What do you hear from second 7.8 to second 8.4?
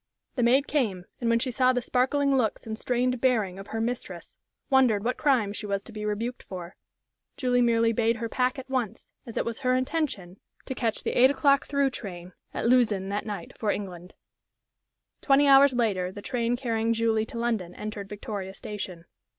bade her